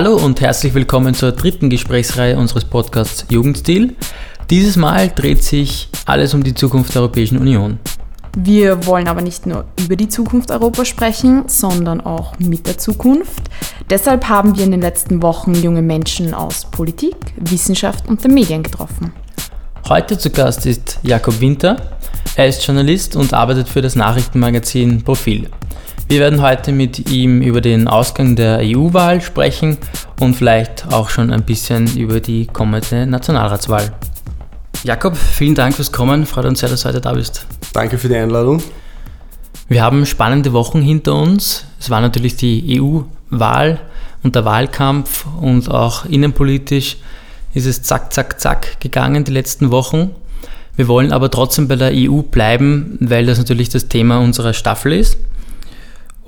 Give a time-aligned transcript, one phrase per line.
[0.00, 3.96] Hallo und herzlich willkommen zur dritten Gesprächsreihe unseres Podcasts Jugendstil.
[4.48, 7.80] Dieses Mal dreht sich alles um die Zukunft der Europäischen Union.
[8.36, 13.42] Wir wollen aber nicht nur über die Zukunft Europas sprechen, sondern auch mit der Zukunft.
[13.90, 18.62] Deshalb haben wir in den letzten Wochen junge Menschen aus Politik, Wissenschaft und den Medien
[18.62, 19.12] getroffen.
[19.88, 21.76] Heute zu Gast ist Jakob Winter.
[22.36, 25.48] Er ist Journalist und arbeitet für das Nachrichtenmagazin Profil.
[26.10, 29.76] Wir werden heute mit ihm über den Ausgang der EU-Wahl sprechen
[30.18, 33.92] und vielleicht auch schon ein bisschen über die kommende Nationalratswahl.
[34.84, 36.24] Jakob, vielen Dank fürs Kommen.
[36.24, 37.44] Freut uns sehr, dass du heute da bist.
[37.74, 38.62] Danke für die Einladung.
[39.68, 41.66] Wir haben spannende Wochen hinter uns.
[41.78, 43.78] Es war natürlich die EU-Wahl
[44.22, 46.96] und der Wahlkampf und auch innenpolitisch
[47.52, 50.12] ist es zack, zack, zack gegangen die letzten Wochen.
[50.74, 54.94] Wir wollen aber trotzdem bei der EU bleiben, weil das natürlich das Thema unserer Staffel
[54.94, 55.18] ist.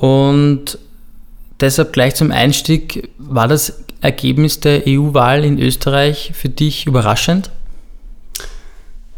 [0.01, 0.79] Und
[1.61, 7.51] deshalb gleich zum Einstieg, war das Ergebnis der EU-Wahl in Österreich für dich überraschend?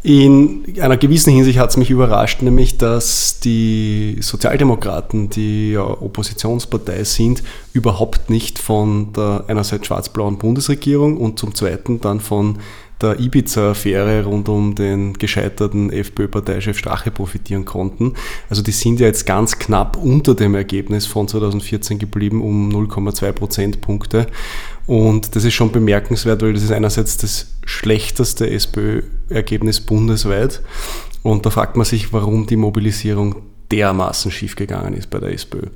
[0.05, 7.41] In einer gewissen Hinsicht hat es mich überrascht, nämlich dass die Sozialdemokraten, die Oppositionspartei sind,
[7.71, 12.59] überhaupt nicht von der einerseits schwarz-blauen Bundesregierung und zum zweiten dann von
[13.03, 18.13] der Ibiza-Affäre rund um den gescheiterten FPÖ-Parteichef Strache profitieren konnten.
[18.49, 23.31] Also die sind ja jetzt ganz knapp unter dem Ergebnis von 2014 geblieben um 0,2
[23.33, 24.27] Prozentpunkte.
[24.87, 30.61] Und das ist schon bemerkenswert, weil das ist einerseits das schlechteste SPÖ-Ergebnis bundesweit.
[31.21, 33.35] Und da fragt man sich, warum die Mobilisierung
[33.71, 35.67] dermaßen schiefgegangen ist bei der SPÖ.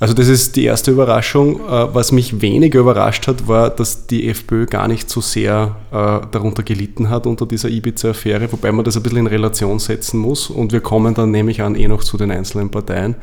[0.00, 1.56] Also das ist die erste Überraschung.
[1.56, 6.26] Äh, was mich weniger überrascht hat, war, dass die FPÖ gar nicht so sehr äh,
[6.30, 10.50] darunter gelitten hat unter dieser Ibiza-Affäre, wobei man das ein bisschen in Relation setzen muss.
[10.50, 13.16] Und wir kommen dann nämlich an eh noch zu den einzelnen Parteien.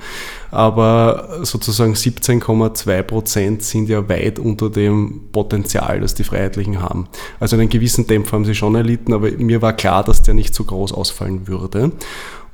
[0.51, 7.07] Aber sozusagen 17,2 Prozent sind ja weit unter dem Potenzial, das die Freiheitlichen haben.
[7.39, 10.53] Also einen gewissen Dämpfer haben sie schon erlitten, aber mir war klar, dass der nicht
[10.53, 11.93] so groß ausfallen würde.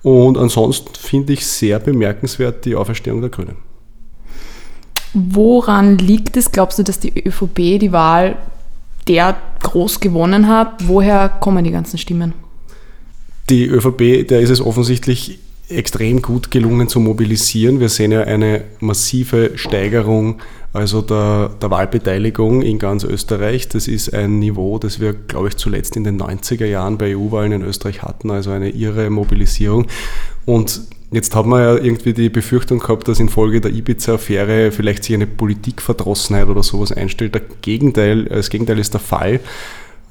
[0.03, 3.70] Und ansonsten finde ich sehr bemerkenswert die Auferstehung der Grünen.
[5.13, 8.38] Woran liegt es, glaubst du, dass die ÖVP die Wahl
[9.07, 10.88] der groß gewonnen hat?
[10.88, 12.33] Woher kommen die ganzen Stimmen?
[13.49, 15.39] Die ÖVP, der ist es offensichtlich
[15.71, 17.79] extrem gut gelungen zu mobilisieren.
[17.79, 20.41] Wir sehen ja eine massive Steigerung
[20.73, 23.67] also der, der, Wahlbeteiligung in ganz Österreich.
[23.67, 27.51] Das ist ein Niveau, das wir, glaube ich, zuletzt in den 90er Jahren bei EU-Wahlen
[27.51, 29.87] in Österreich hatten, also eine irre Mobilisierung.
[30.45, 30.81] Und
[31.13, 35.27] Jetzt haben wir ja irgendwie die Befürchtung gehabt, dass infolge der Ibiza-Affäre vielleicht sich eine
[35.27, 37.35] Politikverdrossenheit oder sowas einstellt.
[37.35, 39.41] Der Gegenteil, das Gegenteil ist der Fall.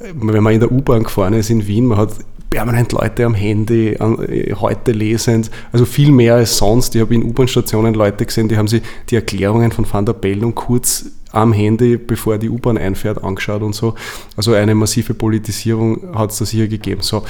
[0.01, 2.13] Wenn man in der U-Bahn gefahren ist in Wien, man hat
[2.49, 6.95] permanent Leute am Handy, heute lesend, also viel mehr als sonst.
[6.95, 10.55] Ich habe in U-Bahn-Stationen Leute gesehen, die haben sich die Erklärungen von Van der Bellen
[10.55, 13.95] kurz am Handy, bevor die U-Bahn einfährt, angeschaut und so.
[14.37, 17.03] Also eine massive Politisierung hat es da sicher gegeben.
[17.03, 17.25] So.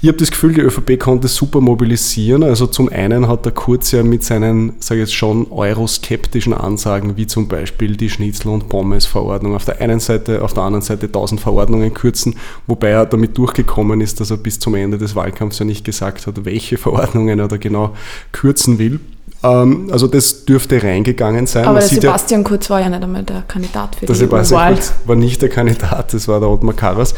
[0.00, 2.42] Ich habe das Gefühl, die ÖVP konnte super mobilisieren.
[2.42, 7.16] Also zum einen hat der Kurz ja mit seinen, sage ich jetzt schon, euroskeptischen Ansagen,
[7.16, 11.06] wie zum Beispiel die Schnitzel- und Pommes-Verordnung, auf der einen Seite, auf der anderen Seite
[11.06, 15.58] 1000 Verordnungen kürzen, wobei er damit durchgekommen ist, dass er bis zum Ende des Wahlkampfs
[15.58, 17.94] ja nicht gesagt hat, welche Verordnungen er da genau
[18.32, 19.00] kürzen will.
[19.44, 21.66] Ähm, also das dürfte reingegangen sein.
[21.66, 24.72] Aber Sebastian ja, Kurz war ja nicht einmal der Kandidat für der die Sebastian Wahl.
[24.74, 27.14] Kurz war nicht der Kandidat, das war der Ottmar Karas,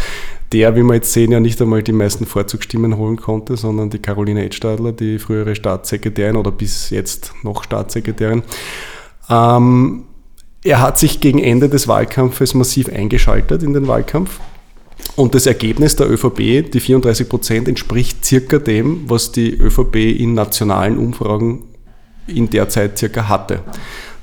[0.52, 4.00] der, wie wir jetzt sehen, ja nicht einmal die meisten Vorzugsstimmen holen konnte, sondern die
[4.00, 8.42] Caroline Edstadler, die frühere Staatssekretärin oder bis jetzt noch Staatssekretärin.
[9.30, 10.04] Ähm,
[10.64, 14.40] er hat sich gegen Ende des Wahlkampfes massiv eingeschaltet in den Wahlkampf.
[15.14, 20.34] Und das Ergebnis der ÖVP, die 34 Prozent, entspricht circa dem, was die ÖVP in
[20.34, 21.62] nationalen Umfragen
[22.26, 23.60] in der Zeit circa hatte.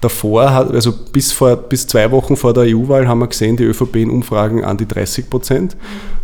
[0.02, 3.96] Davor, also bis, vor, bis zwei Wochen vor der EU-Wahl haben wir gesehen, die ÖVP
[3.98, 5.78] in Umfragen an die 30 Prozent.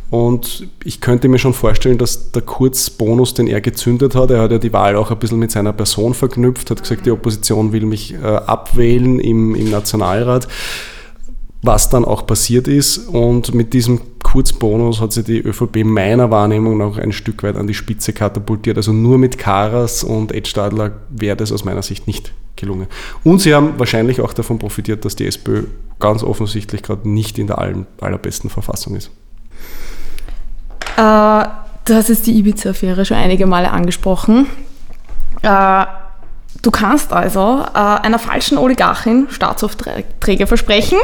[0.09, 4.51] Und ich könnte mir schon vorstellen, dass der Kurzbonus, den er gezündet hat, er hat
[4.51, 7.85] ja die Wahl auch ein bisschen mit seiner Person verknüpft, hat gesagt, die Opposition will
[7.85, 10.47] mich äh, abwählen im, im Nationalrat
[11.61, 12.97] was dann auch passiert ist.
[12.97, 13.99] Und mit diesem
[14.31, 18.77] Kurzbonus hat sich die ÖVP meiner Wahrnehmung nach ein Stück weit an die Spitze katapultiert.
[18.77, 22.85] Also nur mit Karas und Ed Stadler wäre das aus meiner Sicht nicht gelungen.
[23.23, 25.63] Und sie haben wahrscheinlich auch davon profitiert, dass die SPÖ
[25.99, 27.57] ganz offensichtlich gerade nicht in der
[28.01, 29.09] allerbesten Verfassung ist.
[30.95, 30.99] Äh,
[31.85, 34.45] du hast jetzt die Ibiza-Affäre schon einige Male angesprochen.
[35.41, 35.85] Äh,
[36.61, 40.97] Du kannst also äh, einer falschen Oligarchin Staatsaufträge versprechen.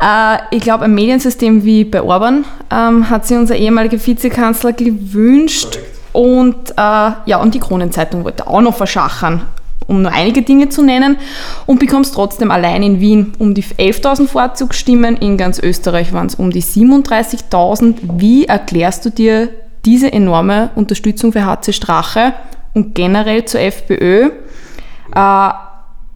[0.00, 5.78] Äh, ich glaube, ein Mediensystem wie bei Orban ähm, hat sich unser ehemaliger Vizekanzler gewünscht.
[6.12, 9.42] Und, äh, ja, und die Kronenzeitung wollte auch noch verschachern.
[9.86, 11.16] um nur einige Dinge zu nennen,
[11.66, 16.36] und bekommst trotzdem allein in Wien um die 11.000 Vorzugsstimmen, in ganz Österreich waren es
[16.36, 17.96] um die 37.000.
[18.18, 19.48] Wie erklärst du dir
[19.84, 22.34] diese enorme Unterstützung für HC Strache
[22.72, 24.30] und generell zur FPÖ?
[25.12, 25.50] Äh,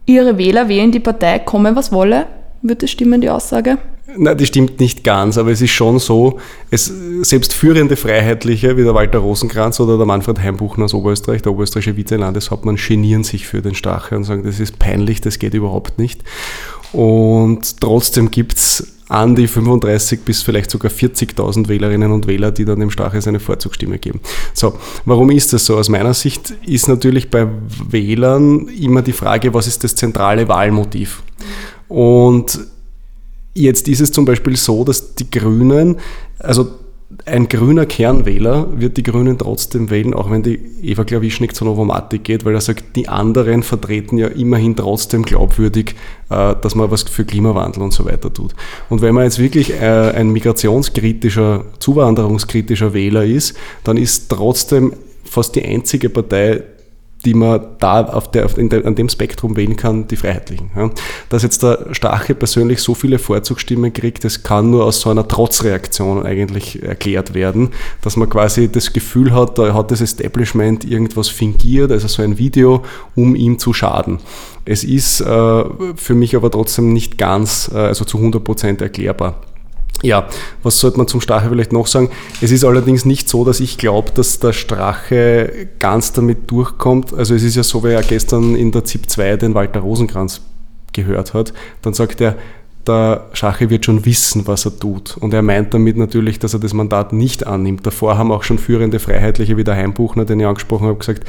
[0.05, 2.27] ihre Wähler wählen die Partei, komme was wolle.
[2.67, 3.77] Wird das stimmen, die Aussage?
[4.17, 6.39] Nein, die stimmt nicht ganz, aber es ist schon so,
[6.71, 6.91] es,
[7.21, 11.95] selbst führende Freiheitliche wie der Walter Rosenkranz oder der Manfred Heimbuchner aus Oberösterreich, der oberösterreichische
[11.95, 16.23] Vizelandeshauptmann, genieren sich für den Strache und sagen, das ist peinlich, das geht überhaupt nicht.
[16.91, 22.65] Und trotzdem gibt es an die 35 bis vielleicht sogar 40.000 Wählerinnen und Wähler, die
[22.65, 24.21] dann dem Strache seine Vorzugsstimme geben.
[24.53, 25.77] So, warum ist das so?
[25.77, 27.47] Aus meiner Sicht ist natürlich bei
[27.89, 31.21] Wählern immer die Frage, was ist das zentrale Wahlmotiv?
[31.87, 32.59] Und
[33.53, 35.97] jetzt ist es zum Beispiel so, dass die Grünen,
[36.39, 36.67] also
[37.25, 42.23] ein grüner Kernwähler wird die Grünen trotzdem wählen, auch wenn die Eva Klawischnik zur Novomatik
[42.23, 45.95] geht, weil er sagt, die anderen vertreten ja immerhin trotzdem glaubwürdig,
[46.29, 48.53] äh, dass man was für Klimawandel und so weiter tut.
[48.89, 54.93] Und wenn man jetzt wirklich äh, ein migrationskritischer, zuwanderungskritischer Wähler ist, dann ist trotzdem
[55.23, 56.63] fast die einzige Partei,
[57.25, 60.71] die man da auf der, auf der, an dem Spektrum wählen kann, die Freiheitlichen.
[60.75, 60.89] Ja.
[61.29, 65.27] Dass jetzt der Stache persönlich so viele Vorzugsstimmen kriegt, das kann nur aus so einer
[65.27, 71.27] Trotzreaktion eigentlich erklärt werden, dass man quasi das Gefühl hat, da hat das Establishment irgendwas
[71.27, 72.83] fingiert, also so ein Video,
[73.15, 74.19] um ihm zu schaden.
[74.65, 75.63] Es ist äh,
[75.95, 79.41] für mich aber trotzdem nicht ganz, äh, also zu 100 Prozent erklärbar.
[80.01, 80.27] Ja,
[80.61, 82.09] was sollte man zum Strache vielleicht noch sagen?
[82.41, 87.13] Es ist allerdings nicht so, dass ich glaube, dass der Strache ganz damit durchkommt.
[87.13, 90.41] Also es ist ja so, wer ja gestern in der ZIP 2 den Walter Rosenkranz
[90.93, 92.35] gehört hat, dann sagt er,
[92.87, 95.17] der Schache wird schon wissen, was er tut.
[95.17, 97.85] Und er meint damit natürlich, dass er das Mandat nicht annimmt.
[97.85, 101.23] Davor haben auch schon führende Freiheitliche wie der Heimbuchner, den ich angesprochen habe, gesagt,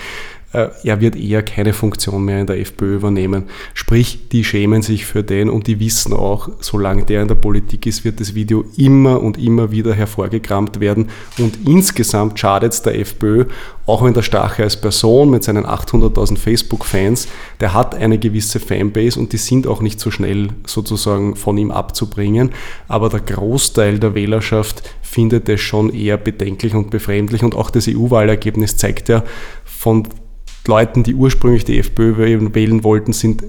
[0.52, 3.44] er wird eher keine Funktion mehr in der FPÖ übernehmen.
[3.75, 7.84] Sprich, die schämen sich für den und die wissen auch, solange der in der Politik
[7.87, 11.08] ist, wird das Video immer und immer wieder hervorgekramt werden.
[11.38, 13.46] Und insgesamt schadet es der FPÖ,
[13.87, 17.28] auch wenn der Stache als Person mit seinen 800.000 Facebook-Fans,
[17.60, 21.70] der hat eine gewisse Fanbase und die sind auch nicht so schnell sozusagen von ihm
[21.70, 22.50] abzubringen.
[22.88, 27.42] Aber der Großteil der Wählerschaft findet es schon eher bedenklich und befremdlich.
[27.42, 29.22] Und auch das EU-Wahlergebnis zeigt ja,
[29.64, 30.08] von
[30.66, 32.16] Leuten, die ursprünglich die FPÖ
[32.54, 33.44] wählen wollten, sind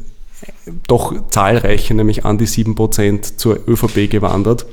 [0.87, 4.65] doch zahlreiche, nämlich an die 7% zur ÖVP gewandert.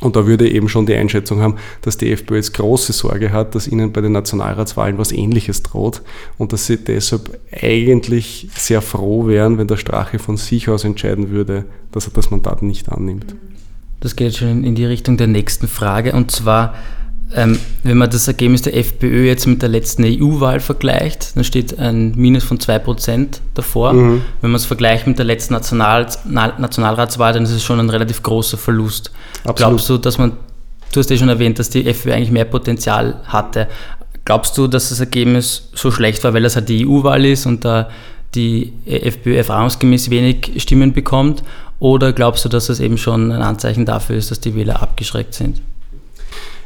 [0.00, 3.54] Und da würde eben schon die Einschätzung haben, dass die FPÖ jetzt große Sorge hat,
[3.54, 6.00] dass ihnen bei den Nationalratswahlen was Ähnliches droht
[6.38, 11.30] und dass sie deshalb eigentlich sehr froh wären, wenn der Strache von sich aus entscheiden
[11.30, 13.34] würde, dass er das Mandat nicht annimmt.
[14.00, 16.74] Das geht schon in die Richtung der nächsten Frage und zwar
[17.34, 21.78] ähm, wenn man das Ergebnis der FPÖ jetzt mit der letzten EU-Wahl vergleicht, dann steht
[21.78, 23.92] ein Minus von 2% davor.
[23.92, 24.22] Mhm.
[24.40, 28.22] Wenn man es vergleicht mit der letzten National Nationalratswahl, dann ist es schon ein relativ
[28.22, 29.12] großer Verlust.
[29.44, 29.56] Absolut.
[29.56, 30.32] Glaubst du, dass man,
[30.92, 33.68] du hast ja schon erwähnt, dass die FPÖ eigentlich mehr Potenzial hatte.
[34.24, 37.64] Glaubst du, dass das Ergebnis so schlecht war, weil das halt die EU-Wahl ist und
[37.64, 37.88] da
[38.34, 41.44] die FPÖ erfahrungsgemäß wenig Stimmen bekommt?
[41.78, 45.34] Oder glaubst du, dass das eben schon ein Anzeichen dafür ist, dass die Wähler abgeschreckt
[45.34, 45.62] sind?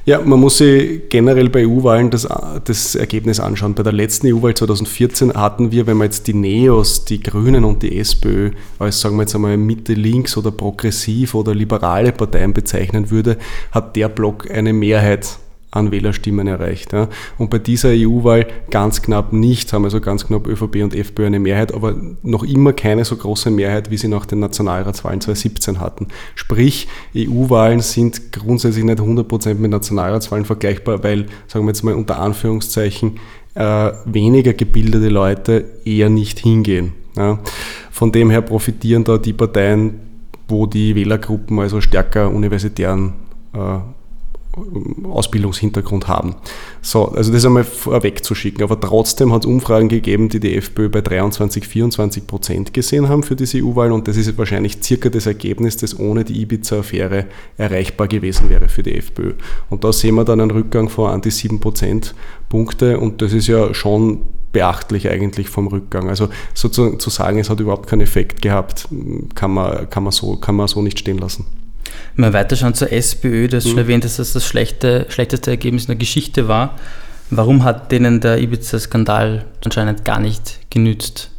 [0.06, 2.28] Ja, man muss sich generell bei EU-Wahlen das,
[2.64, 3.74] das Ergebnis anschauen.
[3.74, 7.82] Bei der letzten EU-Wahl 2014 hatten wir, wenn man jetzt die Neos, die Grünen und
[7.82, 13.38] die SPÖ als, sagen wir jetzt einmal, Mitte-Links oder progressiv oder liberale Parteien bezeichnen würde,
[13.72, 15.38] hat der Block eine Mehrheit
[15.74, 16.92] an Wählerstimmen erreicht.
[16.92, 17.08] Ja.
[17.36, 21.40] Und bei dieser EU-Wahl ganz knapp nicht, haben also ganz knapp ÖVP und FPÖ eine
[21.40, 26.08] Mehrheit, aber noch immer keine so große Mehrheit, wie sie nach den Nationalratswahlen 2017 hatten.
[26.34, 32.20] Sprich, EU-Wahlen sind grundsätzlich nicht 100% mit Nationalratswahlen vergleichbar, weil, sagen wir jetzt mal unter
[32.20, 33.18] Anführungszeichen,
[33.54, 36.92] äh, weniger gebildete Leute eher nicht hingehen.
[37.16, 37.38] Ja.
[37.90, 40.00] Von dem her profitieren da die Parteien,
[40.48, 43.14] wo die Wählergruppen also stärker universitären
[43.54, 43.78] äh,
[45.10, 46.36] Ausbildungshintergrund haben.
[46.80, 48.62] So, also das einmal vorwegzuschicken.
[48.62, 53.22] Aber trotzdem hat es Umfragen gegeben, die die FPÖ bei 23, 24 Prozent gesehen haben
[53.22, 58.08] für diese EU-Wahl und das ist wahrscheinlich circa das Ergebnis, das ohne die Ibiza-Affäre erreichbar
[58.08, 59.34] gewesen wäre für die FPÖ.
[59.70, 63.48] Und da sehen wir dann einen Rückgang von an die 7 Prozentpunkte und das ist
[63.48, 64.20] ja schon
[64.52, 66.08] beachtlich eigentlich vom Rückgang.
[66.08, 68.88] Also sozusagen zu sagen, es hat überhaupt keinen Effekt gehabt,
[69.34, 71.63] kann man, kann man, so, kann man so nicht stehen lassen.
[72.16, 73.70] Wenn wir weiterschauen zur SPÖ, du hast mhm.
[73.70, 76.76] schon erwähnt, dass das das schlechte, schlechteste Ergebnis in der Geschichte war.
[77.30, 81.30] Warum hat denen der Ibiza-Skandal anscheinend gar nicht genützt?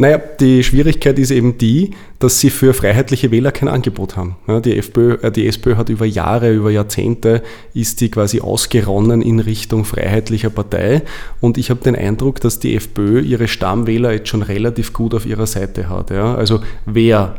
[0.00, 4.36] Naja, die Schwierigkeit ist eben die, dass sie für freiheitliche Wähler kein Angebot haben.
[4.64, 7.42] Die, FPÖ, äh, die SPÖ hat über Jahre, über Jahrzehnte,
[7.74, 11.02] ist die quasi ausgeronnen in Richtung freiheitlicher Partei.
[11.40, 15.26] Und ich habe den Eindruck, dass die FPÖ ihre Stammwähler jetzt schon relativ gut auf
[15.26, 16.12] ihrer Seite hat.
[16.12, 17.34] Also wer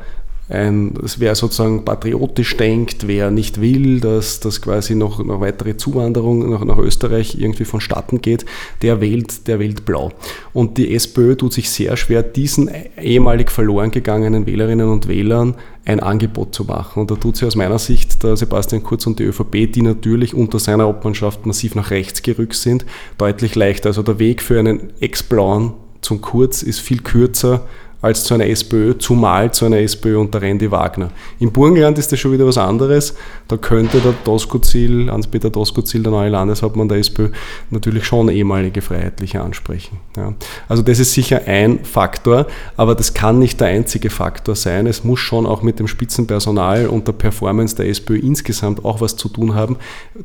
[0.49, 6.49] ein, wer sozusagen patriotisch denkt, wer nicht will, dass, dass quasi noch, noch weitere Zuwanderung
[6.49, 8.45] nach, nach Österreich irgendwie vonstatten geht,
[8.81, 10.11] der wählt, der wählt blau.
[10.51, 15.99] Und die SPÖ tut sich sehr schwer, diesen ehemalig verloren gegangenen Wählerinnen und Wählern ein
[15.99, 17.01] Angebot zu machen.
[17.01, 20.33] Und da tut sie aus meiner Sicht der Sebastian Kurz und die ÖVP, die natürlich
[20.33, 22.85] unter seiner Obmannschaft massiv nach rechts gerückt sind,
[23.19, 23.89] deutlich leichter.
[23.89, 27.67] Also der Weg für einen Ex-Blauen zum Kurz ist viel kürzer
[28.01, 31.11] als zu einer SPÖ, zumal zu einer SPÖ unter Randy Wagner.
[31.39, 33.13] Im Burgenland ist das schon wieder was anderes.
[33.47, 37.29] Da könnte der Doskozil, Hans-Peter Doskozil, der neue Landeshauptmann der SPÖ,
[37.69, 39.97] natürlich schon ehemalige Freiheitliche ansprechen.
[40.15, 40.33] Ja.
[40.69, 44.87] Also das ist sicher ein Faktor, aber das kann nicht der einzige Faktor sein.
[44.87, 49.17] Es muss schon auch mit dem Spitzenpersonal und der Performance der SPÖ insgesamt auch was
[49.17, 49.75] zu tun haben,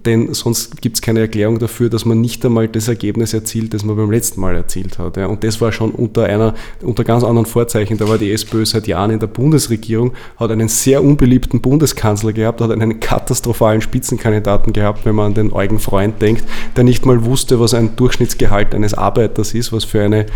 [0.06, 3.84] denn sonst gibt es keine Erklärung dafür, dass man nicht einmal das Ergebnis erzielt, das
[3.84, 5.16] man beim letzten Mal erzielt hat.
[5.16, 5.26] Ja.
[5.26, 7.96] Und das war schon unter einer, unter ganz anderen Vorzeichen Vorzeichen.
[7.96, 12.60] Da war die SPÖ seit Jahren in der Bundesregierung, hat einen sehr unbeliebten Bundeskanzler gehabt,
[12.60, 16.44] hat einen katastrophalen Spitzenkandidaten gehabt, wenn man an den Eugen Freund denkt,
[16.76, 20.26] der nicht mal wusste, was ein Durchschnittsgehalt eines Arbeiters ist, was für eine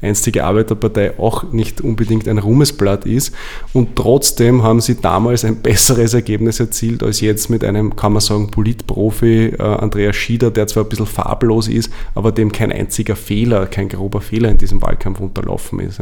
[0.00, 3.34] einstige Arbeiterpartei auch nicht unbedingt ein Ruhmesblatt ist.
[3.74, 8.20] Und trotzdem haben sie damals ein besseres Ergebnis erzielt als jetzt mit einem, kann man
[8.20, 13.14] sagen, Politprofi äh, Andreas Schieder, der zwar ein bisschen farblos ist, aber dem kein einziger
[13.14, 16.00] Fehler, kein grober Fehler in diesem Wahlkampf unterlaufen ist.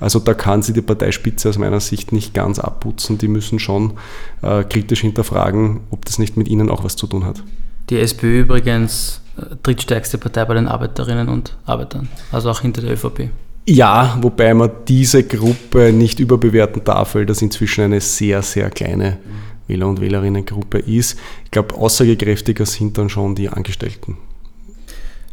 [0.00, 3.18] Also da kann sie die Parteispitze aus meiner Sicht nicht ganz abputzen.
[3.18, 3.94] Die müssen schon
[4.42, 7.42] äh, kritisch hinterfragen, ob das nicht mit ihnen auch was zu tun hat.
[7.90, 12.92] Die SPÖ übrigens äh, drittstärkste Partei bei den Arbeiterinnen und Arbeitern, also auch hinter der
[12.92, 13.30] ÖVP.
[13.68, 19.18] Ja, wobei man diese Gruppe nicht überbewerten darf, weil das inzwischen eine sehr, sehr kleine
[19.66, 21.18] Wähler- und Wählerinnengruppe ist.
[21.44, 24.18] Ich glaube, aussagekräftiger sind dann schon die Angestellten.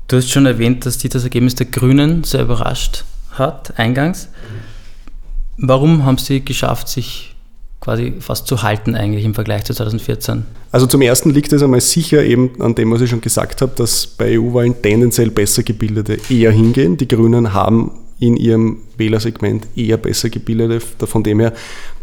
[0.07, 4.29] Du hast schon erwähnt, dass dich das Ergebnis der Grünen sehr überrascht hat, eingangs.
[5.57, 7.35] Warum haben Sie geschafft, sich
[7.79, 10.45] quasi fast zu halten eigentlich im Vergleich zu 2014?
[10.71, 13.73] Also zum ersten liegt es einmal sicher eben an dem, was ich schon gesagt habe,
[13.75, 16.97] dass bei EU-Wahlen tendenziell besser gebildete eher hingehen.
[16.97, 21.05] Die Grünen haben in ihrem Wählersegment eher besser gebildete.
[21.05, 21.53] Von dem her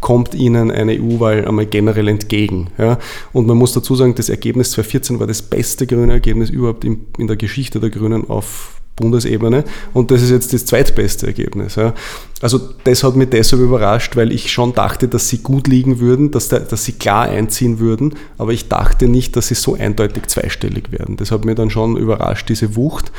[0.01, 2.67] kommt ihnen eine EU-Wahl einmal generell entgegen.
[2.77, 2.99] Ja.
[3.33, 7.07] Und man muss dazu sagen, das Ergebnis 2014 war das beste grüne Ergebnis überhaupt in,
[7.17, 11.75] in der Geschichte der Grünen auf Bundesebene und das ist jetzt das zweitbeste Ergebnis.
[11.75, 11.93] Ja.
[12.41, 16.31] Also das hat mich deshalb überrascht, weil ich schon dachte, dass sie gut liegen würden,
[16.31, 20.27] dass, der, dass sie klar einziehen würden, aber ich dachte nicht, dass sie so eindeutig
[20.27, 21.17] zweistellig werden.
[21.17, 23.11] Das hat mich dann schon überrascht, diese Wucht.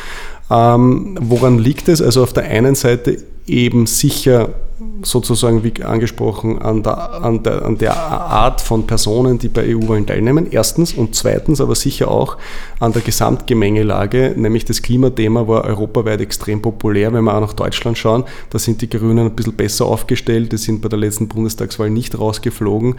[0.51, 2.03] Ähm, woran liegt es?
[2.03, 4.51] Also auf der einen Seite eben sicher
[5.03, 10.07] sozusagen, wie angesprochen, an der, an, der, an der Art von Personen, die bei EU-Wahlen
[10.07, 12.37] teilnehmen, erstens und zweitens aber sicher auch
[12.81, 17.99] an der Gesamtgemengelage, nämlich das Klimathema war europaweit extrem populär, wenn wir auch nach Deutschland
[17.99, 21.91] schauen, da sind die Grünen ein bisschen besser aufgestellt, die sind bei der letzten Bundestagswahl
[21.91, 22.97] nicht rausgeflogen.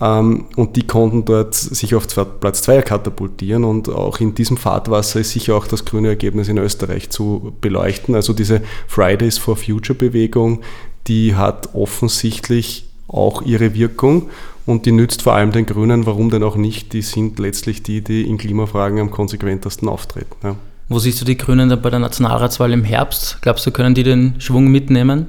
[0.00, 2.06] Ähm, und die konnten dort sich auf
[2.40, 3.64] Platz 2 katapultieren.
[3.64, 8.14] Und auch in diesem Fahrtwasser ist sicher auch das grüne Ergebnis in Österreich zu beleuchten,
[8.14, 10.60] also diese Fridays for Future Bewegung,
[11.06, 14.30] die hat offensichtlich auch ihre Wirkung
[14.66, 16.06] und die nützt vor allem den Grünen.
[16.06, 16.92] Warum denn auch nicht?
[16.92, 20.34] Die sind letztlich die, die in Klimafragen am konsequentesten auftreten.
[20.42, 20.56] Ja.
[20.88, 23.38] Wo siehst du die Grünen dann bei der Nationalratswahl im Herbst?
[23.40, 25.28] Glaubst du, können die den Schwung mitnehmen?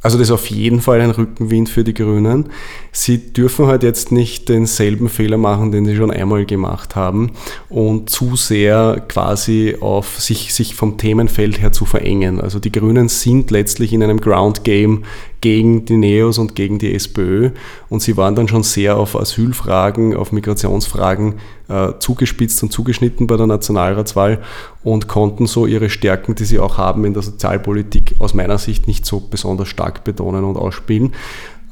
[0.00, 2.50] Also das ist auf jeden Fall ein Rückenwind für die Grünen.
[2.92, 7.32] Sie dürfen halt jetzt nicht denselben Fehler machen, den sie schon einmal gemacht haben
[7.68, 12.40] und zu sehr quasi auf sich, sich vom Themenfeld her zu verengen.
[12.40, 15.02] Also die Grünen sind letztlich in einem Ground Game
[15.40, 17.50] gegen die Neos und gegen die SPÖ
[17.88, 21.34] und sie waren dann schon sehr auf Asylfragen, auf Migrationsfragen
[21.68, 24.38] äh, zugespitzt und zugeschnitten bei der Nationalratswahl
[24.82, 28.88] und konnten so ihre Stärken, die sie auch haben in der Sozialpolitik, aus meiner Sicht
[28.88, 31.12] nicht so besonders stark betonen und ausspielen.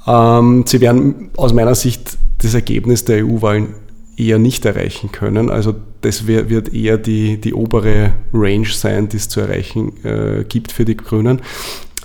[0.07, 3.75] Ähm, sie werden aus meiner Sicht das Ergebnis der EU-Wahlen
[4.17, 5.51] eher nicht erreichen können.
[5.51, 10.73] Also das wird eher die, die obere Range sein, die es zu erreichen äh, gibt
[10.73, 11.43] für die Grünen.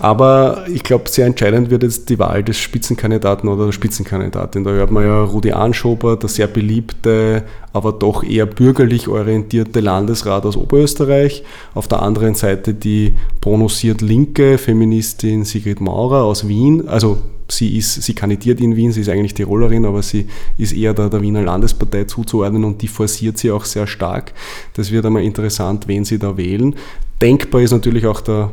[0.01, 4.63] Aber ich glaube, sehr entscheidend wird jetzt die Wahl des Spitzenkandidaten oder der Spitzenkandidatin.
[4.63, 10.43] Da hört man ja Rudi Anschober, der sehr beliebte, aber doch eher bürgerlich orientierte Landesrat
[10.47, 11.43] aus Oberösterreich.
[11.75, 16.87] Auf der anderen Seite die prononciert linke Feministin Sigrid Maurer aus Wien.
[16.87, 20.25] Also sie, ist, sie kandidiert in Wien, sie ist eigentlich Tirolerin, aber sie
[20.57, 24.33] ist eher der, der Wiener Landespartei zuzuordnen und die forciert sie auch sehr stark.
[24.73, 26.75] Das wird einmal interessant, wen sie da wählen.
[27.21, 28.51] Denkbar ist natürlich auch der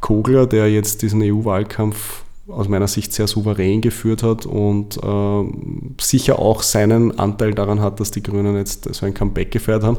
[0.00, 6.38] Kogler, der jetzt diesen EU-Wahlkampf aus meiner Sicht sehr souverän geführt hat und äh, sicher
[6.38, 9.98] auch seinen Anteil daran hat, dass die Grünen jetzt so ein Comeback gefeiert haben.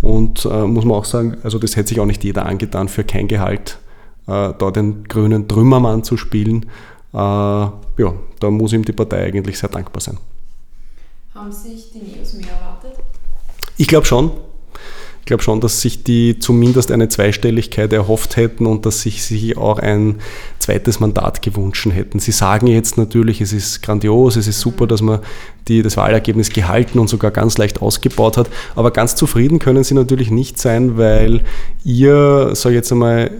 [0.00, 3.04] Und äh, muss man auch sagen, also das hätte sich auch nicht jeder angetan, für
[3.04, 3.78] kein Gehalt
[4.26, 6.66] äh, da den grünen Trümmermann zu spielen.
[7.12, 10.18] Äh, ja, da muss ihm die Partei eigentlich sehr dankbar sein.
[11.34, 12.92] Haben sich die Neos mehr erwartet?
[13.76, 14.30] Ich glaube schon.
[15.20, 19.56] Ich glaube schon, dass sich die zumindest eine Zweistelligkeit erhofft hätten und dass sich sie
[19.56, 20.16] auch ein
[20.58, 22.18] zweites Mandat gewünscht hätten.
[22.18, 25.20] Sie sagen jetzt natürlich, es ist grandios, es ist super, dass man
[25.68, 28.50] die, das Wahlergebnis gehalten und sogar ganz leicht ausgebaut hat.
[28.74, 31.42] Aber ganz zufrieden können sie natürlich nicht sein, weil
[31.84, 33.30] ihr, sag ich jetzt einmal,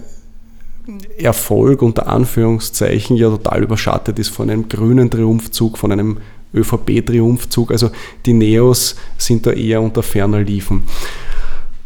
[1.17, 6.17] Erfolg unter Anführungszeichen ja total überschattet ist von einem grünen Triumphzug, von einem
[6.53, 7.71] ÖVP-Triumphzug.
[7.71, 7.91] Also
[8.25, 10.83] die Neos sind da eher unter ferner Liefen.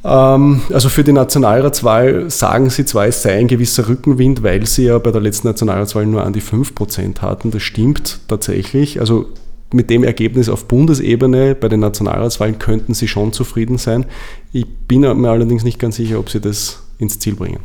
[0.06, 4.86] Ähm, also für die Nationalratswahl sagen sie zwar, es sei ein gewisser Rückenwind, weil sie
[4.86, 7.50] ja bei der letzten Nationalratswahl nur an die 5% hatten.
[7.50, 9.00] Das stimmt tatsächlich.
[9.00, 9.28] Also
[9.74, 14.06] mit dem Ergebnis auf Bundesebene bei den Nationalratswahlen könnten sie schon zufrieden sein.
[14.54, 17.60] Ich bin mir allerdings nicht ganz sicher, ob sie das ins Ziel bringen.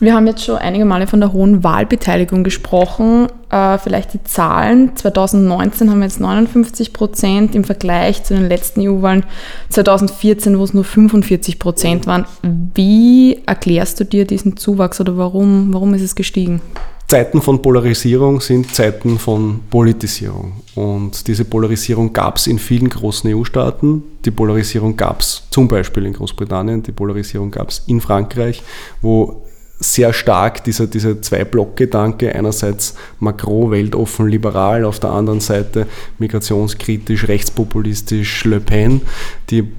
[0.00, 3.26] Wir haben jetzt schon einige Male von der hohen Wahlbeteiligung gesprochen.
[3.50, 4.94] Äh, vielleicht die Zahlen.
[4.94, 9.24] 2019 haben wir jetzt 59 Prozent im Vergleich zu den letzten EU-Wahlen
[9.70, 12.26] 2014, wo es nur 45 Prozent waren.
[12.74, 16.60] Wie erklärst du dir diesen Zuwachs oder warum, warum ist es gestiegen?
[17.08, 20.52] Zeiten von Polarisierung sind Zeiten von Politisierung.
[20.74, 24.02] Und diese Polarisierung gab es in vielen großen EU-Staaten.
[24.26, 28.62] Die Polarisierung gab es zum Beispiel in Großbritannien, die Polarisierung gab es in Frankreich,
[29.00, 29.47] wo
[29.80, 35.86] sehr stark dieser, dieser Zwei-Block-Gedanke, einerseits Macron, weltoffen, liberal, auf der anderen Seite
[36.18, 39.02] migrationskritisch, rechtspopulistisch, Le Pen.
[39.50, 39.70] Die,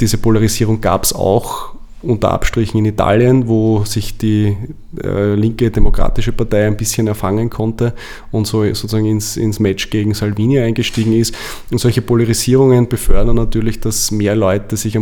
[0.00, 1.72] diese Polarisierung gab es auch
[2.02, 4.56] unter Abstrichen in Italien, wo sich die
[5.02, 7.94] äh, linke demokratische Partei ein bisschen erfangen konnte
[8.32, 11.34] und so sozusagen ins, ins Match gegen Salvini eingestiegen ist.
[11.70, 14.98] Und solche Polarisierungen befördern natürlich, dass mehr Leute sich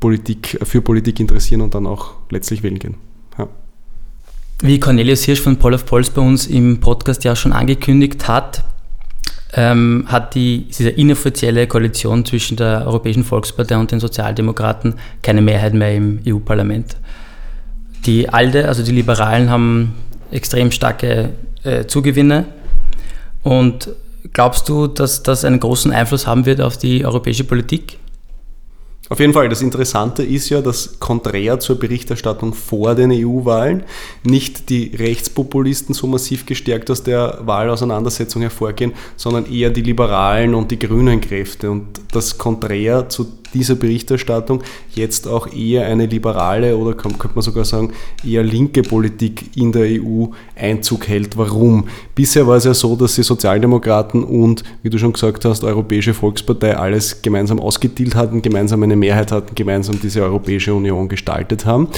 [0.00, 3.07] Politik, für Politik interessieren und dann auch letztlich wählen gehen.
[4.60, 8.64] Wie Cornelius Hirsch von Paul of Pols bei uns im Podcast ja schon angekündigt hat,
[9.52, 15.74] ähm, hat die, diese inoffizielle Koalition zwischen der Europäischen Volkspartei und den Sozialdemokraten keine Mehrheit
[15.74, 16.96] mehr im EU-Parlament.
[18.04, 19.94] Die ALDE, also die Liberalen, haben
[20.32, 21.30] extrem starke
[21.62, 22.46] äh, Zugewinne.
[23.44, 23.90] Und
[24.32, 27.98] glaubst du, dass das einen großen Einfluss haben wird auf die europäische Politik?
[29.10, 33.84] Auf jeden Fall, das Interessante ist ja, dass konträr zur Berichterstattung vor den EU-Wahlen
[34.22, 40.70] nicht die Rechtspopulisten so massiv gestärkt aus der Wahlauseinandersetzung hervorgehen, sondern eher die liberalen und
[40.70, 41.70] die grünen Kräfte.
[41.70, 44.62] Und das konträr zu dieser Berichterstattung
[44.94, 47.92] jetzt auch eher eine liberale oder könnte man sogar sagen
[48.24, 51.36] eher linke Politik in der EU Einzug hält.
[51.36, 51.88] Warum?
[52.14, 56.14] Bisher war es ja so, dass die Sozialdemokraten und, wie du schon gesagt hast, Europäische
[56.14, 61.88] Volkspartei alles gemeinsam ausgedealt hatten, gemeinsam eine Mehrheit hatten, gemeinsam diese Europäische Union gestaltet haben.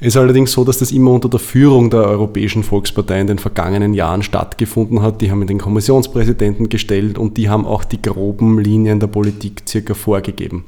[0.00, 3.38] Es ist allerdings so, dass das immer unter der Führung der Europäischen Volkspartei in den
[3.38, 5.20] vergangenen Jahren stattgefunden hat.
[5.20, 9.94] Die haben den Kommissionspräsidenten gestellt und die haben auch die groben Linien der Politik circa
[9.94, 10.64] vorgegeben.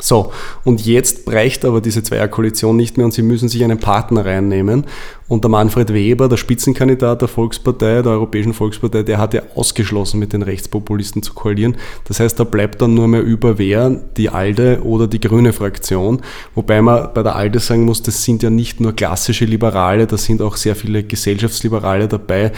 [0.00, 0.32] So,
[0.64, 4.86] und jetzt breicht aber diese Zweierkoalition nicht mehr und sie müssen sich einen Partner reinnehmen.
[5.30, 10.18] Und der Manfred Weber, der Spitzenkandidat der Volkspartei, der Europäischen Volkspartei, der hat ja ausgeschlossen,
[10.18, 11.76] mit den Rechtspopulisten zu koalieren.
[12.06, 16.20] Das heißt, da bleibt dann nur mehr über wer, die ALDE oder die Grüne Fraktion.
[16.56, 20.16] Wobei man bei der ALDE sagen muss, das sind ja nicht nur klassische Liberale, da
[20.16, 22.50] sind auch sehr viele Gesellschaftsliberale dabei.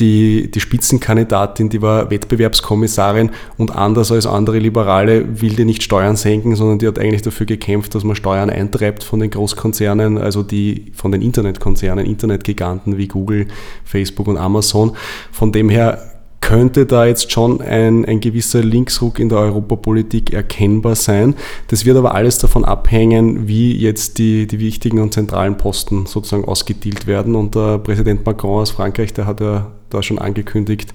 [0.00, 6.16] Die, die Spitzenkandidatin, die war Wettbewerbskommissarin und anders als andere Liberale will die nicht Steuern
[6.16, 10.42] senken, sondern die hat eigentlich dafür gekämpft, dass man Steuern eintreibt von den Großkonzernen, also
[10.42, 13.46] die von den Internetkonzernen Internetgiganten wie Google,
[13.84, 14.96] Facebook und Amazon.
[15.30, 16.00] Von dem her
[16.40, 21.34] könnte da jetzt schon ein, ein gewisser Linksruck in der Europapolitik erkennbar sein.
[21.68, 26.44] Das wird aber alles davon abhängen, wie jetzt die, die wichtigen und zentralen Posten sozusagen
[26.44, 27.34] ausgedealt werden.
[27.34, 30.94] Und der Präsident Macron aus Frankreich, der hat ja da schon angekündigt,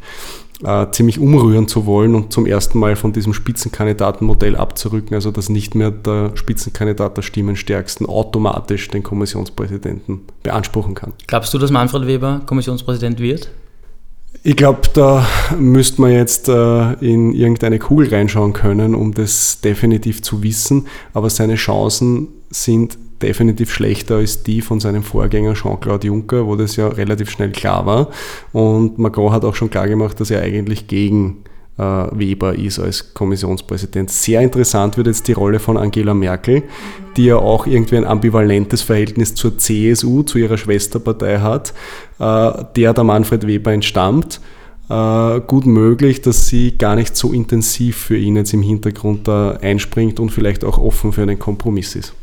[0.63, 5.49] äh, ziemlich umrühren zu wollen und zum ersten Mal von diesem Spitzenkandidatenmodell abzurücken, also dass
[5.49, 11.13] nicht mehr der Spitzenkandidat der Stimmenstärksten automatisch den Kommissionspräsidenten beanspruchen kann.
[11.27, 13.49] Glaubst du, dass Manfred Weber Kommissionspräsident wird?
[14.43, 15.25] Ich glaube, da
[15.57, 20.87] müsste man jetzt äh, in irgendeine Kugel reinschauen können, um das definitiv zu wissen.
[21.13, 26.75] Aber seine Chancen sind definitiv schlechter als die von seinem Vorgänger Jean-Claude Juncker, wo das
[26.75, 28.09] ja relativ schnell klar war.
[28.51, 31.43] Und Macron hat auch schon klar gemacht, dass er eigentlich gegen
[31.77, 34.11] Weber ist als Kommissionspräsident.
[34.11, 36.63] Sehr interessant wird jetzt die Rolle von Angela Merkel,
[37.17, 41.73] die ja auch irgendwie ein ambivalentes Verhältnis zur CSU, zu ihrer Schwesterpartei hat,
[42.19, 44.41] der der Manfred Weber entstammt
[45.47, 50.19] gut möglich, dass sie gar nicht so intensiv für ihn jetzt im Hintergrund da einspringt
[50.19, 52.13] und vielleicht auch offen für einen Kompromiss ist.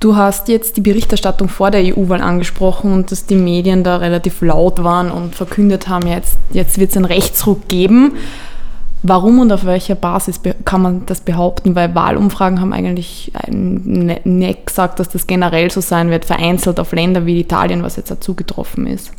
[0.00, 4.40] Du hast jetzt die Berichterstattung vor der EU-Wahl angesprochen und dass die Medien da relativ
[4.40, 8.14] laut waren und verkündet haben, jetzt, jetzt wird es einen Rechtsruck geben.
[9.02, 11.74] Warum und auf welcher Basis kann man das behaupten?
[11.74, 16.92] Weil Wahlumfragen haben eigentlich nicht ne, gesagt, dass das generell so sein wird, vereinzelt auf
[16.92, 19.12] Länder wie Italien, was jetzt dazu getroffen ist.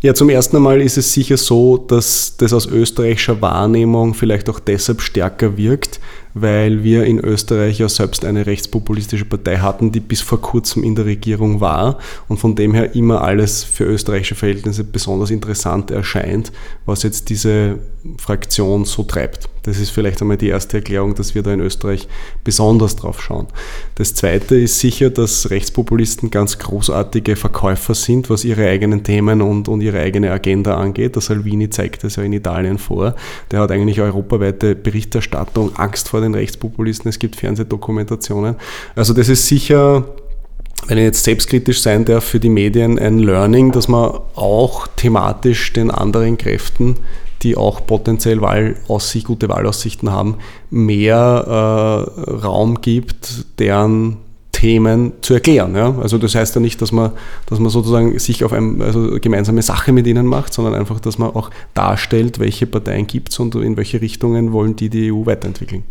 [0.00, 4.60] Ja, zum ersten Mal ist es sicher so, dass das aus österreichischer Wahrnehmung vielleicht auch
[4.60, 5.98] deshalb stärker wirkt,
[6.34, 10.96] weil wir in Österreich ja selbst eine rechtspopulistische Partei hatten, die bis vor kurzem in
[10.96, 16.52] der Regierung war und von dem her immer alles für österreichische Verhältnisse besonders interessant erscheint,
[16.86, 17.78] was jetzt diese
[18.18, 19.48] Fraktion so treibt.
[19.64, 22.06] Das ist vielleicht einmal die erste Erklärung, dass wir da in Österreich
[22.44, 23.46] besonders drauf schauen.
[23.94, 29.68] Das zweite ist sicher, dass Rechtspopulisten ganz großartige Verkäufer sind, was ihre eigenen Themen und,
[29.68, 31.14] und ihre eigene Agenda angeht.
[31.14, 33.14] Der Salvini zeigt das ja in Italien vor.
[33.50, 38.56] Der hat eigentlich europaweite Berichterstattung, Angst vor den Rechtspopulisten, es gibt Fernsehdokumentationen.
[38.94, 40.04] Also das ist sicher
[40.86, 45.72] wenn ich jetzt selbstkritisch sein darf, für die Medien ein Learning, dass man auch thematisch
[45.72, 46.96] den anderen Kräften,
[47.44, 50.36] die auch potenziell Wahlaussicht, gute Wahlaussichten haben,
[50.70, 54.16] mehr äh, Raum gibt, deren
[54.64, 55.74] Themen zu erklären.
[55.74, 55.94] Ja?
[56.00, 57.12] Also das heißt ja nicht, dass man,
[57.46, 61.18] dass man sozusagen sich auf eine also gemeinsame Sache mit ihnen macht, sondern einfach, dass
[61.18, 65.26] man auch darstellt, welche Parteien gibt es und in welche Richtungen wollen die die EU
[65.26, 65.82] weiterentwickeln.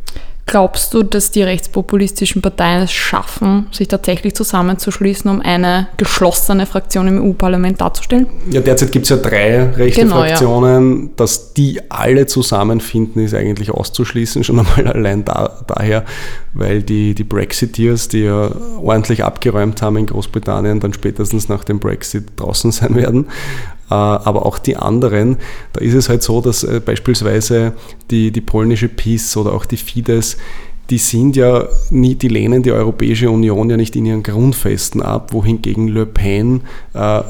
[0.46, 7.08] Glaubst du, dass die rechtspopulistischen Parteien es schaffen, sich tatsächlich zusammenzuschließen, um eine geschlossene Fraktion
[7.08, 8.28] im EU-Parlament darzustellen?
[8.52, 11.04] Ja, derzeit gibt es ja drei rechte genau, Fraktionen.
[11.04, 11.10] Ja.
[11.16, 16.04] Dass die alle zusammenfinden, ist eigentlich auszuschließen, schon einmal allein da, daher,
[16.54, 18.52] weil die, die Brexiteers, die ja
[18.82, 23.28] ordentlich abgeräumt haben in Großbritannien, dann spätestens nach dem Brexit draußen sein werden.
[23.94, 25.38] Äh, aber auch die anderen,
[25.74, 27.74] da ist es halt so, dass äh, beispielsweise
[28.10, 30.38] die, die polnische PiS oder auch die Fidesz,
[30.90, 35.32] die sind ja nie, die lehnen die Europäische Union ja nicht in ihren Grundfesten ab,
[35.32, 36.62] wohingegen Le Pen
[36.96, 37.22] äh,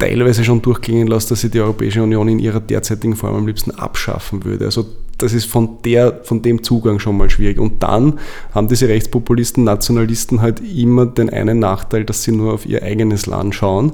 [0.00, 3.70] teilweise schon durchklingen lässt, dass sie die Europäische Union in ihrer derzeitigen Form am liebsten
[3.70, 4.64] abschaffen würde.
[4.64, 4.86] Also
[5.18, 7.58] das ist von, der, von dem Zugang schon mal schwierig.
[7.58, 8.18] Und dann
[8.54, 13.26] haben diese Rechtspopulisten, Nationalisten halt immer den einen Nachteil, dass sie nur auf ihr eigenes
[13.26, 13.92] Land schauen,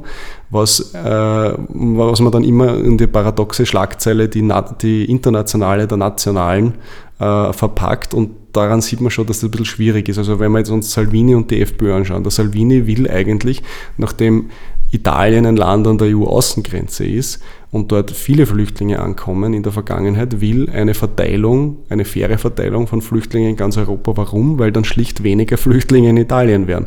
[0.51, 4.49] was, äh, was man dann immer in die paradoxe Schlagzeile, die,
[4.81, 6.75] die internationale der Nationalen,
[7.19, 8.15] äh, verpackt.
[8.15, 10.19] Und daran sieht man schon, dass das ein bisschen schwierig ist.
[10.19, 13.63] Also wenn wir jetzt uns Salvini und die FPÖ anschauen, der Salvini will eigentlich,
[13.97, 14.51] nachdem
[14.93, 20.41] Italien ein Land an der EU-Außengrenze ist und dort viele Flüchtlinge ankommen in der Vergangenheit,
[20.41, 24.17] will eine Verteilung, eine faire Verteilung von Flüchtlingen in ganz Europa.
[24.17, 24.59] Warum?
[24.59, 26.87] Weil dann schlicht weniger Flüchtlinge in Italien wären.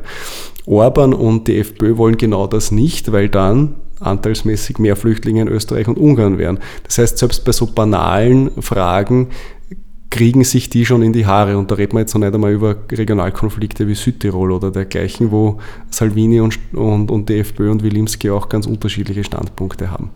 [0.65, 5.87] Orban und die FPÖ wollen genau das nicht, weil dann anteilsmäßig mehr Flüchtlinge in Österreich
[5.87, 6.59] und Ungarn wären.
[6.83, 9.27] Das heißt, selbst bei so banalen Fragen
[10.09, 11.57] kriegen sich die schon in die Haare.
[11.57, 15.59] Und da reden wir jetzt noch nicht einmal über Regionalkonflikte wie Südtirol oder dergleichen, wo
[15.89, 20.09] Salvini und, und, und die FPÖ und Wilimski auch ganz unterschiedliche Standpunkte haben.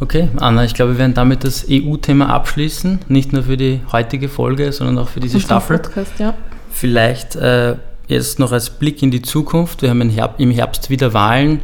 [0.00, 3.00] Okay, Anna, ich glaube, wir werden damit das EU-Thema abschließen.
[3.08, 5.78] Nicht nur für die heutige Folge, sondern auch für diese Staffel.
[5.78, 6.34] Podcast, ja.
[6.70, 7.74] Vielleicht äh,
[8.06, 9.82] jetzt noch als Blick in die Zukunft.
[9.82, 11.60] Wir haben im Herbst wieder Wahlen.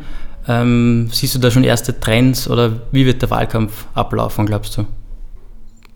[0.49, 4.85] Ähm, siehst du da schon erste Trends oder wie wird der Wahlkampf ablaufen, glaubst du?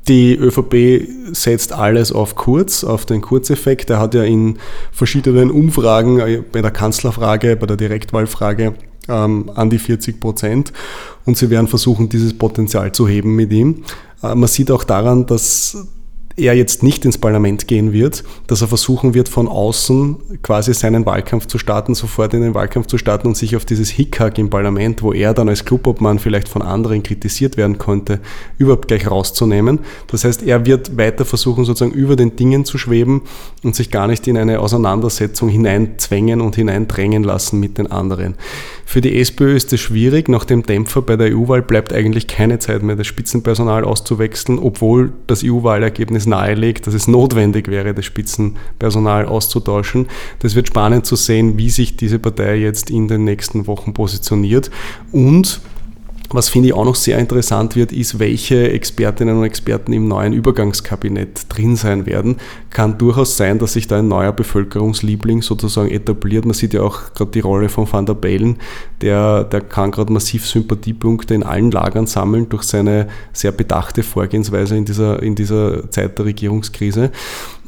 [0.09, 3.90] Die ÖVP setzt alles auf Kurz, auf den Kurzeffekt.
[3.90, 4.59] Er hat ja in
[4.90, 8.73] verschiedenen Umfragen, äh, bei der Kanzlerfrage, bei der Direktwahlfrage,
[9.09, 10.73] ähm, an die 40 Prozent.
[11.27, 13.85] Und sie werden versuchen, dieses Potenzial zu heben mit ihm.
[14.23, 15.77] Äh, man sieht auch daran, dass
[16.38, 21.05] er jetzt nicht ins Parlament gehen wird, dass er versuchen wird, von außen quasi seinen
[21.05, 24.51] Wahlkampf zu starten, sofort in den Wahlkampf zu starten und sich auf dieses Hickhack im
[24.51, 28.20] Parlament, wo er dann als Clubobmann vielleicht von anderen kritisiert werden konnte,
[28.59, 29.81] überhaupt gleich rauszunehmen.
[30.07, 33.22] Das heißt, er wird weiter versuchen, sozusagen über den Dingen zu schweben
[33.62, 38.37] und sich gar nicht in eine Auseinandersetzung hineinzwängen und hineindrängen lassen mit den anderen.
[38.85, 40.29] Für die SPÖ ist es schwierig.
[40.29, 45.12] Nach dem Dämpfer bei der EU-Wahl bleibt eigentlich keine Zeit mehr, das Spitzenpersonal auszuwechseln, obwohl
[45.27, 50.07] das EU-Wahlergebnis nahelegt, dass es notwendig wäre, das Spitzenpersonal auszutauschen.
[50.41, 54.71] Das wird spannend zu sehen, wie sich diese Partei jetzt in den nächsten Wochen positioniert
[55.12, 55.61] und
[56.31, 60.35] Was finde ich auch noch sehr interessant wird, ist, welche Expertinnen und Experten im neuen
[60.35, 62.37] Übergangskabinett drin sein werden.
[62.69, 66.45] Kann durchaus sein, dass sich da ein neuer Bevölkerungsliebling sozusagen etabliert.
[66.45, 68.59] Man sieht ja auch gerade die Rolle von Van der Bellen,
[69.01, 74.77] der, der kann gerade massiv Sympathiepunkte in allen Lagern sammeln durch seine sehr bedachte Vorgehensweise
[74.77, 77.11] in dieser, in dieser Zeit der Regierungskrise.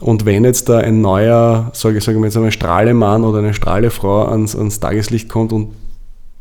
[0.01, 3.38] Und wenn jetzt da ein neuer, sage ich, sage ich mal jetzt einmal, Strahlemann oder
[3.38, 5.79] eine Strahlefrau ans, ans Tageslicht kommt und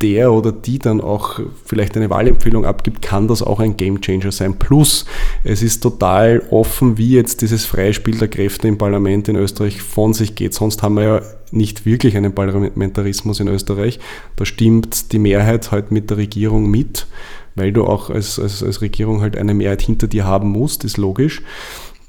[0.01, 4.57] der oder die dann auch vielleicht eine Wahlempfehlung abgibt, kann das auch ein Gamechanger sein.
[4.57, 5.05] Plus,
[5.43, 9.81] es ist total offen, wie jetzt dieses freie Spiel der Kräfte im Parlament in Österreich
[9.81, 10.53] von sich geht.
[10.53, 13.99] Sonst haben wir ja nicht wirklich einen Parlamentarismus in Österreich.
[14.35, 17.07] Da stimmt die Mehrheit halt mit der Regierung mit,
[17.55, 20.97] weil du auch als, als, als Regierung halt eine Mehrheit hinter dir haben musst, ist
[20.97, 21.41] logisch.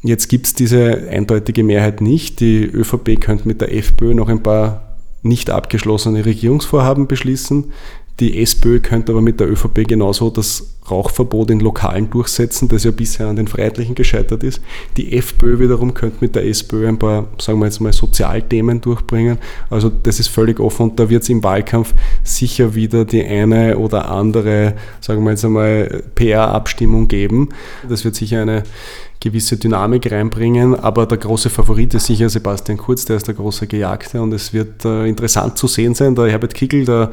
[0.03, 2.40] Jetzt gibt es diese eindeutige Mehrheit nicht.
[2.40, 4.89] Die ÖVP könnte mit der FPÖ noch ein paar
[5.22, 7.72] nicht abgeschlossene Regierungsvorhaben beschließen.
[8.20, 12.90] Die SPÖ könnte aber mit der ÖVP genauso das Rauchverbot in Lokalen durchsetzen, das ja
[12.90, 14.61] bisher an den Freiheitlichen gescheitert ist.
[14.96, 19.38] Die FPÖ wiederum könnte mit der SPÖ ein paar, sagen wir jetzt mal, Sozialthemen durchbringen.
[19.68, 23.79] Also das ist völlig offen und da wird es im Wahlkampf sicher wieder die eine
[23.79, 27.50] oder andere, sagen wir jetzt einmal, PR-Abstimmung geben.
[27.88, 28.64] Das wird sicher eine
[29.20, 30.74] gewisse Dynamik reinbringen.
[30.74, 34.53] Aber der große Favorit ist sicher Sebastian Kurz, der ist der große Gejagte und es
[34.53, 36.14] wird äh, interessant zu sehen sein.
[36.14, 37.11] Der Herbert Kickel, der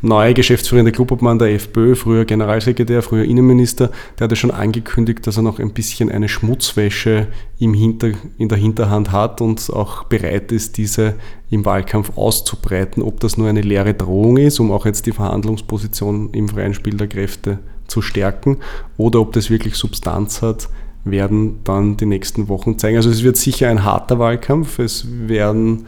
[0.00, 5.42] neue geschäftsführende Clubobmann der FPÖ, früher Generalsekretär, früher Innenminister, der hatte schon angekündigt, dass er
[5.42, 7.28] noch ein bisschen eine Schmutzwäsche
[7.58, 11.14] im Hinter, in der Hinterhand hat und auch bereit ist, diese
[11.50, 13.02] im Wahlkampf auszubreiten.
[13.02, 16.96] Ob das nur eine leere Drohung ist, um auch jetzt die Verhandlungsposition im freien Spiel
[16.96, 18.58] der Kräfte zu stärken,
[18.96, 20.68] oder ob das wirklich Substanz hat,
[21.04, 22.96] werden dann die nächsten Wochen zeigen.
[22.96, 25.86] Also es wird sicher ein harter Wahlkampf, es werden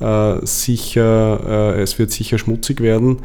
[0.00, 3.18] äh, sicher, äh, es wird sicher schmutzig werden.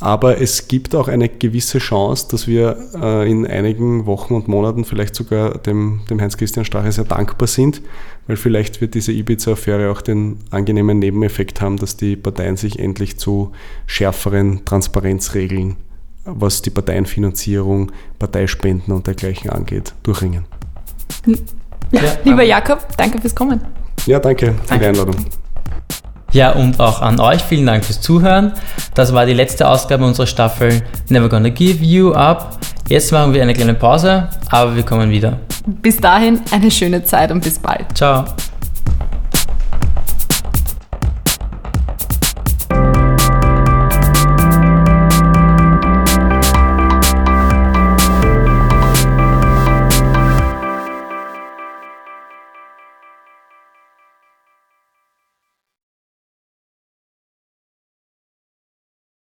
[0.00, 4.84] Aber es gibt auch eine gewisse Chance, dass wir äh, in einigen Wochen und Monaten
[4.84, 7.82] vielleicht sogar dem, dem Heinz-Christian Strache sehr dankbar sind,
[8.28, 13.18] weil vielleicht wird diese Ibiza-Affäre auch den angenehmen Nebeneffekt haben, dass die Parteien sich endlich
[13.18, 13.52] zu
[13.86, 15.76] schärferen Transparenzregeln,
[16.24, 20.44] was die Parteienfinanzierung, Parteispenden und dergleichen angeht, durchringen.
[21.90, 23.60] Ja, lieber Jakob, danke fürs Kommen.
[24.06, 25.16] Ja, danke für die Einladung.
[26.32, 28.52] Ja, und auch an euch vielen Dank fürs Zuhören.
[28.94, 32.58] Das war die letzte Ausgabe unserer Staffel Never Gonna Give You Up.
[32.88, 35.38] Jetzt machen wir eine kleine Pause, aber wir kommen wieder.
[35.66, 37.86] Bis dahin eine schöne Zeit und bis bald.
[37.96, 38.24] Ciao.